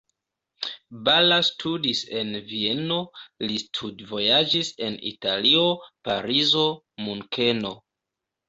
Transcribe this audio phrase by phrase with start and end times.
[1.09, 2.97] Balla studis en Vieno,
[3.45, 5.67] li studvojaĝis en Italio,
[6.11, 6.65] Parizo,
[7.07, 7.77] Munkeno.